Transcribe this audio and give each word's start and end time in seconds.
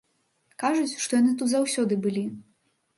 Кажуць, 0.63 0.97
што 1.05 1.21
яны 1.21 1.31
тут 1.45 1.55
заўсёды 1.55 2.03
былі. 2.07 2.29